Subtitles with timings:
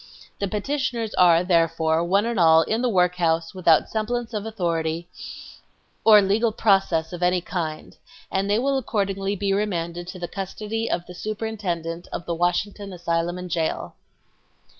[0.39, 5.07] The petitioners are, therefore, one and all, in the Workhouse without semblance of authority
[6.03, 7.95] or legal process of any kind....
[8.31, 12.91] and they will accordingly be remanded to the custody of the Superintendent of the Washington
[12.91, 13.93] Asylum and Jail."